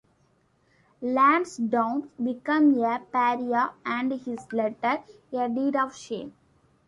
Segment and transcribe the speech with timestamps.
[0.99, 6.33] Lansdowne became a pariah and his letter "a deed of shame".